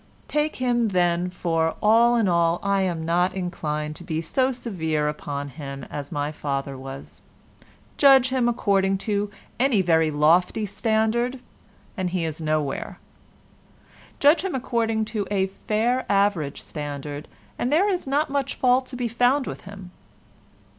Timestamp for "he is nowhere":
12.09-12.97